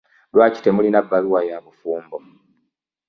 Lwaki 0.33 0.59
temulina 0.63 0.99
baluwa 1.09 1.39
yabufumbo? 1.49 2.17